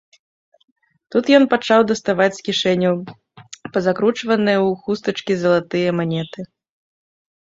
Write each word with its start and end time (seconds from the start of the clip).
Тут 1.15 1.25
ён 1.37 1.43
пачаў 1.53 1.79
даставаць 1.91 2.31
з 2.39 2.41
кішэняў 2.49 2.95
пазакручваныя 3.75 4.59
ў 4.67 4.69
хустачкі 4.87 5.33
залатыя 5.43 5.89
манеты. 6.03 6.39